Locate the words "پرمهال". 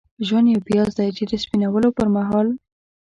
1.97-2.47